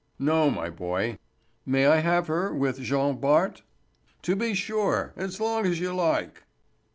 "No, 0.17 0.49
my 0.49 0.71
boy." 0.71 1.19
"May 1.63 1.85
I 1.85 1.97
have 1.97 2.25
her 2.25 2.51
with 2.51 2.81
Jean 2.81 3.19
Bart?" 3.19 3.61
"To 4.23 4.35
be 4.35 4.55
sure, 4.55 5.13
as 5.15 5.39
long 5.39 5.67
as 5.67 5.79
you 5.79 5.93
like." 5.93 6.41